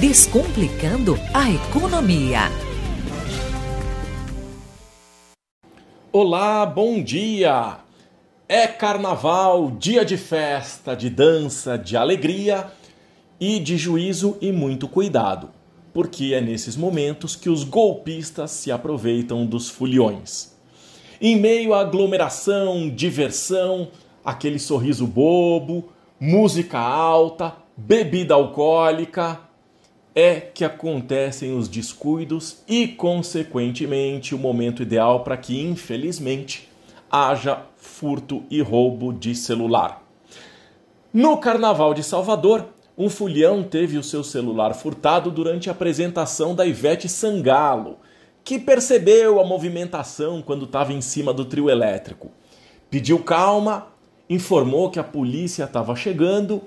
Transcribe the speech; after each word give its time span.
Descomplicando 0.00 1.16
a 1.32 1.48
economia. 1.48 2.40
Olá, 6.10 6.66
bom 6.66 7.00
dia! 7.00 7.78
É 8.48 8.66
carnaval, 8.66 9.70
dia 9.70 10.04
de 10.04 10.16
festa, 10.16 10.96
de 10.96 11.08
dança, 11.08 11.78
de 11.78 11.96
alegria 11.96 12.72
e 13.38 13.60
de 13.60 13.78
juízo 13.78 14.36
e 14.40 14.50
muito 14.50 14.88
cuidado, 14.88 15.50
porque 15.92 16.34
é 16.34 16.40
nesses 16.40 16.76
momentos 16.76 17.36
que 17.36 17.48
os 17.48 17.62
golpistas 17.62 18.50
se 18.50 18.72
aproveitam 18.72 19.46
dos 19.46 19.70
foliões. 19.70 20.56
Em 21.20 21.36
meio 21.36 21.72
à 21.72 21.82
aglomeração, 21.82 22.90
diversão, 22.90 23.88
aquele 24.24 24.58
sorriso 24.58 25.06
bobo, 25.06 25.92
música 26.18 26.80
alta, 26.80 27.54
bebida 27.76 28.34
alcoólica, 28.34 29.43
é 30.14 30.40
que 30.40 30.64
acontecem 30.64 31.56
os 31.56 31.68
descuidos 31.68 32.58
e, 32.68 32.86
consequentemente, 32.86 34.34
o 34.34 34.38
momento 34.38 34.82
ideal 34.82 35.24
para 35.24 35.36
que, 35.36 35.60
infelizmente, 35.60 36.68
haja 37.10 37.62
furto 37.76 38.44
e 38.48 38.60
roubo 38.60 39.12
de 39.12 39.34
celular. 39.34 40.02
No 41.12 41.36
Carnaval 41.38 41.94
de 41.94 42.02
Salvador, 42.02 42.66
um 42.96 43.10
fulhão 43.10 43.62
teve 43.64 43.98
o 43.98 44.04
seu 44.04 44.22
celular 44.22 44.72
furtado 44.74 45.30
durante 45.30 45.68
a 45.68 45.72
apresentação 45.72 46.54
da 46.54 46.64
Ivete 46.64 47.08
Sangalo, 47.08 47.98
que 48.44 48.58
percebeu 48.58 49.40
a 49.40 49.44
movimentação 49.44 50.40
quando 50.42 50.64
estava 50.64 50.92
em 50.92 51.00
cima 51.00 51.32
do 51.32 51.44
trio 51.44 51.68
elétrico. 51.68 52.30
Pediu 52.88 53.18
calma, 53.18 53.88
informou 54.30 54.90
que 54.90 55.00
a 55.00 55.04
polícia 55.04 55.64
estava 55.64 55.96
chegando 55.96 56.62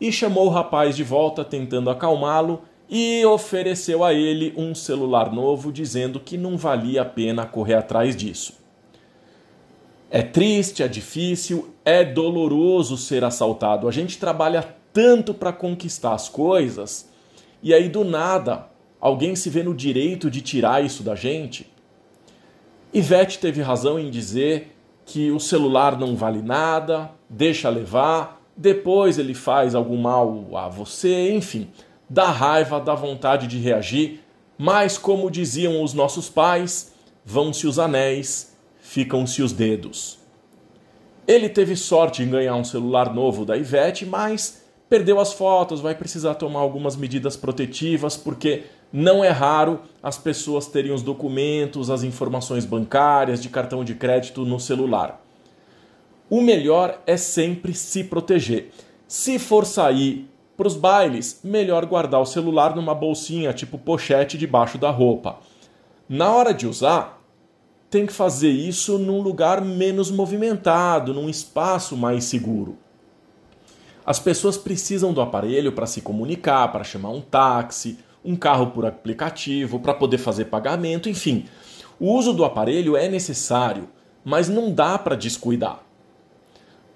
e 0.00 0.12
chamou 0.12 0.46
o 0.46 0.50
rapaz 0.50 0.94
de 0.94 1.02
volta 1.02 1.44
tentando 1.44 1.90
acalmá-lo 1.90 2.62
e 2.88 3.24
ofereceu 3.24 4.04
a 4.04 4.12
ele 4.12 4.52
um 4.56 4.74
celular 4.74 5.32
novo, 5.32 5.72
dizendo 5.72 6.20
que 6.20 6.36
não 6.36 6.56
valia 6.56 7.02
a 7.02 7.04
pena 7.04 7.46
correr 7.46 7.74
atrás 7.74 8.14
disso. 8.14 8.54
É 10.10 10.22
triste, 10.22 10.82
é 10.82 10.88
difícil, 10.88 11.74
é 11.84 12.04
doloroso 12.04 12.96
ser 12.96 13.24
assaltado. 13.24 13.88
A 13.88 13.90
gente 13.90 14.18
trabalha 14.18 14.76
tanto 14.92 15.34
para 15.34 15.52
conquistar 15.52 16.12
as 16.14 16.28
coisas 16.28 17.08
e 17.62 17.74
aí 17.74 17.88
do 17.88 18.04
nada 18.04 18.68
alguém 19.00 19.34
se 19.34 19.50
vê 19.50 19.62
no 19.62 19.74
direito 19.74 20.30
de 20.30 20.40
tirar 20.40 20.84
isso 20.84 21.02
da 21.02 21.14
gente. 21.14 21.68
Ivete 22.92 23.40
teve 23.40 23.60
razão 23.60 23.98
em 23.98 24.08
dizer 24.08 24.76
que 25.04 25.30
o 25.32 25.40
celular 25.40 25.98
não 25.98 26.14
vale 26.14 26.40
nada, 26.40 27.10
deixa 27.28 27.68
levar, 27.68 28.40
depois 28.56 29.18
ele 29.18 29.34
faz 29.34 29.74
algum 29.74 29.96
mal 29.96 30.56
a 30.56 30.68
você, 30.68 31.34
enfim 31.34 31.68
dá 32.14 32.30
raiva, 32.30 32.78
dá 32.78 32.94
vontade 32.94 33.48
de 33.48 33.58
reagir, 33.58 34.20
mas 34.56 34.96
como 34.96 35.28
diziam 35.28 35.82
os 35.82 35.92
nossos 35.92 36.28
pais, 36.28 36.92
vão-se 37.24 37.66
os 37.66 37.76
anéis, 37.76 38.56
ficam-se 38.80 39.42
os 39.42 39.52
dedos. 39.52 40.20
Ele 41.26 41.48
teve 41.48 41.74
sorte 41.74 42.22
em 42.22 42.30
ganhar 42.30 42.54
um 42.54 42.62
celular 42.62 43.12
novo 43.12 43.44
da 43.44 43.56
Ivete, 43.56 44.06
mas 44.06 44.62
perdeu 44.88 45.18
as 45.18 45.32
fotos, 45.32 45.80
vai 45.80 45.96
precisar 45.96 46.34
tomar 46.34 46.60
algumas 46.60 46.94
medidas 46.94 47.36
protetivas, 47.36 48.16
porque 48.16 48.62
não 48.92 49.24
é 49.24 49.30
raro 49.30 49.80
as 50.00 50.16
pessoas 50.16 50.68
terem 50.68 50.92
os 50.92 51.02
documentos, 51.02 51.90
as 51.90 52.04
informações 52.04 52.64
bancárias, 52.64 53.42
de 53.42 53.48
cartão 53.48 53.82
de 53.82 53.96
crédito 53.96 54.44
no 54.44 54.60
celular. 54.60 55.20
O 56.30 56.40
melhor 56.40 57.02
é 57.08 57.16
sempre 57.16 57.74
se 57.74 58.04
proteger. 58.04 58.70
Se 59.08 59.36
for 59.36 59.66
sair 59.66 60.28
para 60.56 60.68
os 60.68 60.76
bailes, 60.76 61.40
melhor 61.42 61.84
guardar 61.86 62.20
o 62.20 62.26
celular 62.26 62.76
numa 62.76 62.94
bolsinha 62.94 63.52
tipo 63.52 63.76
pochete 63.76 64.38
debaixo 64.38 64.78
da 64.78 64.90
roupa. 64.90 65.38
Na 66.08 66.32
hora 66.32 66.52
de 66.54 66.66
usar, 66.66 67.22
tem 67.90 68.06
que 68.06 68.12
fazer 68.12 68.50
isso 68.50 68.98
num 68.98 69.20
lugar 69.20 69.60
menos 69.60 70.10
movimentado, 70.10 71.14
num 71.14 71.28
espaço 71.28 71.96
mais 71.96 72.24
seguro. 72.24 72.76
As 74.04 74.18
pessoas 74.18 74.56
precisam 74.56 75.12
do 75.12 75.20
aparelho 75.20 75.72
para 75.72 75.86
se 75.86 76.00
comunicar, 76.00 76.70
para 76.70 76.84
chamar 76.84 77.10
um 77.10 77.20
táxi, 77.20 77.98
um 78.24 78.36
carro 78.36 78.68
por 78.68 78.84
aplicativo, 78.84 79.80
para 79.80 79.94
poder 79.94 80.18
fazer 80.18 80.46
pagamento, 80.46 81.08
enfim. 81.08 81.46
O 81.98 82.12
uso 82.12 82.32
do 82.32 82.44
aparelho 82.44 82.96
é 82.96 83.08
necessário, 83.08 83.88
mas 84.24 84.48
não 84.48 84.72
dá 84.72 84.98
para 84.98 85.16
descuidar. 85.16 85.82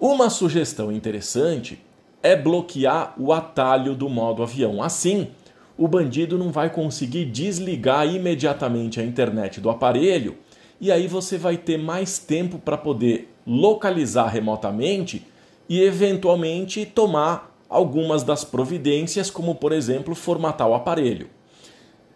Uma 0.00 0.30
sugestão 0.30 0.92
interessante 0.92 1.80
é 2.22 2.36
bloquear 2.36 3.14
o 3.18 3.32
atalho 3.32 3.94
do 3.94 4.08
modo 4.08 4.42
avião. 4.42 4.82
Assim, 4.82 5.28
o 5.76 5.86
bandido 5.86 6.36
não 6.36 6.50
vai 6.50 6.70
conseguir 6.70 7.24
desligar 7.26 8.06
imediatamente 8.06 9.00
a 9.00 9.04
internet 9.04 9.60
do 9.60 9.70
aparelho 9.70 10.36
e 10.80 10.92
aí 10.92 11.06
você 11.06 11.36
vai 11.36 11.56
ter 11.56 11.78
mais 11.78 12.18
tempo 12.18 12.58
para 12.58 12.76
poder 12.76 13.32
localizar 13.46 14.28
remotamente 14.28 15.24
e 15.68 15.80
eventualmente 15.80 16.86
tomar 16.86 17.56
algumas 17.68 18.22
das 18.22 18.44
providências, 18.44 19.30
como 19.30 19.54
por 19.54 19.72
exemplo 19.72 20.14
formatar 20.14 20.68
o 20.68 20.74
aparelho. 20.74 21.28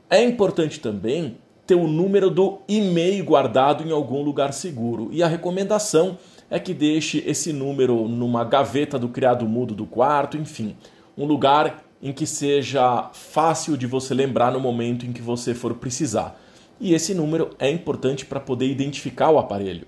É 0.09 0.23
importante 0.23 0.81
também 0.81 1.37
ter 1.67 1.75
o 1.75 1.87
número 1.87 2.31
do 2.31 2.59
e-mail 2.69 3.25
guardado 3.25 3.87
em 3.87 3.93
algum 3.93 4.23
lugar 4.23 4.53
seguro 4.53 5.09
e 5.13 5.23
a 5.23 5.29
recomendação 5.29 6.19
é 6.53 6.59
que 6.59 6.75
deixe 6.75 7.25
esse 7.27 7.51
número 7.51 8.07
numa 8.07 8.45
gaveta 8.45 8.99
do 8.99 9.09
criado 9.09 9.49
mudo 9.49 9.75
do 9.75 9.87
quarto, 9.87 10.37
enfim, 10.37 10.77
um 11.17 11.25
lugar 11.25 11.83
em 12.03 12.13
que 12.13 12.27
seja 12.27 13.09
fácil 13.15 13.75
de 13.75 13.87
você 13.87 14.13
lembrar 14.13 14.53
no 14.53 14.61
momento 14.61 15.07
em 15.07 15.15
que 15.15 15.23
você 15.23 15.55
for 15.55 15.73
precisar. 15.77 16.39
E 16.79 16.93
esse 16.93 17.15
número 17.15 17.57
é 17.59 17.71
importante 17.71 18.27
para 18.27 18.39
poder 18.39 18.67
identificar 18.67 19.31
o 19.31 19.39
aparelho. 19.39 19.87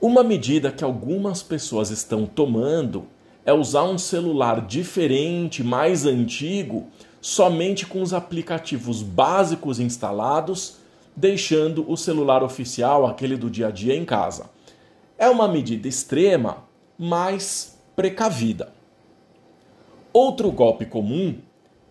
Uma 0.00 0.24
medida 0.24 0.72
que 0.72 0.82
algumas 0.82 1.44
pessoas 1.44 1.90
estão 1.90 2.26
tomando 2.26 3.04
é 3.46 3.52
usar 3.52 3.84
um 3.84 3.98
celular 3.98 4.66
diferente, 4.66 5.62
mais 5.62 6.06
antigo, 6.06 6.88
somente 7.20 7.86
com 7.86 8.02
os 8.02 8.12
aplicativos 8.12 9.00
básicos 9.00 9.78
instalados, 9.78 10.78
deixando 11.14 11.88
o 11.88 11.96
celular 11.96 12.42
oficial, 12.42 13.06
aquele 13.06 13.36
do 13.36 13.48
dia 13.48 13.68
a 13.68 13.70
dia, 13.70 13.94
em 13.94 14.04
casa. 14.04 14.50
É 15.20 15.28
uma 15.28 15.46
medida 15.46 15.86
extrema, 15.86 16.64
mas 16.98 17.78
precavida. 17.94 18.72
Outro 20.14 20.50
golpe 20.50 20.86
comum 20.86 21.36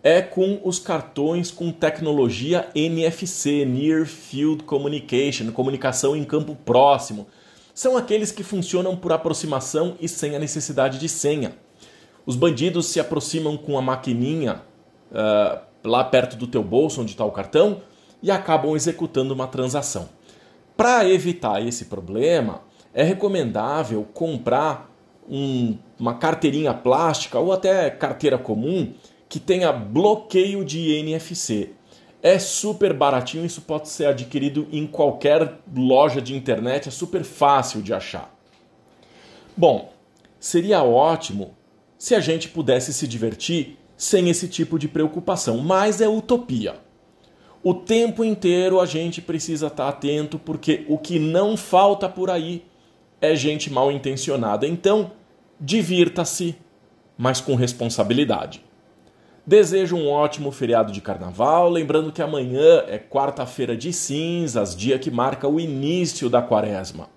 é 0.02 0.20
com 0.20 0.60
os 0.64 0.80
cartões 0.80 1.48
com 1.48 1.70
tecnologia 1.70 2.68
NFC, 2.74 3.64
Near 3.64 4.04
Field 4.04 4.64
Communication, 4.64 5.52
comunicação 5.52 6.16
em 6.16 6.24
campo 6.24 6.56
próximo. 6.56 7.28
São 7.72 7.96
aqueles 7.96 8.32
que 8.32 8.42
funcionam 8.42 8.96
por 8.96 9.12
aproximação 9.12 9.96
e 10.00 10.08
sem 10.08 10.34
a 10.34 10.38
necessidade 10.40 10.98
de 10.98 11.08
senha. 11.08 11.54
Os 12.26 12.34
bandidos 12.34 12.86
se 12.86 12.98
aproximam 12.98 13.56
com 13.56 13.78
a 13.78 13.82
maquininha 13.82 14.60
uh, 15.12 15.60
lá 15.84 16.02
perto 16.02 16.34
do 16.34 16.48
teu 16.48 16.64
bolso, 16.64 17.00
onde 17.00 17.12
está 17.12 17.24
o 17.24 17.30
cartão, 17.30 17.80
e 18.20 18.28
acabam 18.28 18.74
executando 18.74 19.32
uma 19.32 19.46
transação. 19.46 20.08
Para 20.76 21.08
evitar 21.08 21.64
esse 21.64 21.84
problema, 21.84 22.68
é 22.92 23.02
recomendável 23.02 24.06
comprar 24.12 24.90
um, 25.28 25.76
uma 25.98 26.14
carteirinha 26.14 26.74
plástica 26.74 27.38
ou 27.38 27.52
até 27.52 27.88
carteira 27.90 28.36
comum 28.36 28.92
que 29.28 29.38
tenha 29.38 29.72
bloqueio 29.72 30.64
de 30.64 30.90
NFC. 30.90 31.70
É 32.22 32.38
super 32.38 32.92
baratinho, 32.92 33.46
isso 33.46 33.62
pode 33.62 33.88
ser 33.88 34.06
adquirido 34.06 34.66
em 34.72 34.86
qualquer 34.86 35.60
loja 35.74 36.20
de 36.20 36.34
internet, 36.34 36.88
é 36.88 36.90
super 36.90 37.22
fácil 37.22 37.80
de 37.80 37.94
achar. 37.94 38.34
Bom, 39.56 39.92
seria 40.38 40.82
ótimo 40.82 41.56
se 41.96 42.14
a 42.14 42.20
gente 42.20 42.48
pudesse 42.48 42.92
se 42.92 43.06
divertir 43.06 43.78
sem 43.96 44.28
esse 44.28 44.48
tipo 44.48 44.78
de 44.78 44.88
preocupação, 44.88 45.58
mas 45.58 46.00
é 46.00 46.08
utopia. 46.08 46.74
O 47.62 47.74
tempo 47.74 48.24
inteiro 48.24 48.80
a 48.80 48.86
gente 48.86 49.20
precisa 49.20 49.66
estar 49.66 49.88
atento 49.88 50.38
porque 50.38 50.84
o 50.88 50.96
que 50.96 51.18
não 51.18 51.56
falta 51.56 52.08
por 52.08 52.30
aí 52.30 52.64
é 53.20 53.34
gente 53.34 53.70
mal 53.70 53.90
intencionada. 53.90 54.66
Então, 54.66 55.12
divirta-se, 55.60 56.56
mas 57.16 57.40
com 57.40 57.54
responsabilidade. 57.54 58.64
Desejo 59.46 59.96
um 59.96 60.08
ótimo 60.08 60.52
feriado 60.52 60.92
de 60.92 61.00
carnaval, 61.00 61.68
lembrando 61.68 62.12
que 62.12 62.22
amanhã 62.22 62.84
é 62.86 62.98
quarta-feira 62.98 63.76
de 63.76 63.92
cinzas, 63.92 64.76
dia 64.76 64.98
que 64.98 65.10
marca 65.10 65.48
o 65.48 65.58
início 65.58 66.28
da 66.30 66.40
quaresma. 66.40 67.08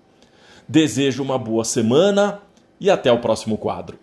Desejo 0.66 1.22
uma 1.22 1.38
boa 1.38 1.64
semana 1.64 2.40
e 2.80 2.90
até 2.90 3.12
o 3.12 3.20
próximo 3.20 3.56
quadro. 3.56 3.98